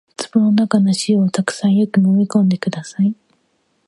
[0.17, 3.13] 壺の中の塩をたくさんよくもみ込んでください